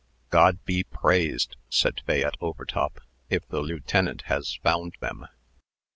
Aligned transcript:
"God 0.31 0.57
be 0.65 0.83
praised," 0.83 1.57
said 1.69 2.01
Fayette 2.07 2.33
Overtop, 2.41 3.01
"if 3.29 3.47
the 3.49 3.59
lieutenant 3.61 4.23
has 4.23 4.55
found 4.63 4.97
them." 4.99 5.27